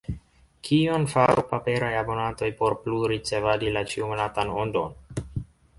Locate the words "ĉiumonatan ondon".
3.95-5.27